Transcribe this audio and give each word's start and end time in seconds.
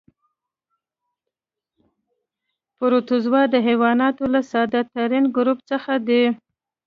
پروتوزوا 2.77 3.41
د 3.53 3.55
حیواناتو 3.67 4.23
له 4.33 4.41
ساده 4.51 4.81
ترین 4.95 5.25
ګروپ 5.37 5.59
څخه 5.71 5.93
دي. 6.07 6.23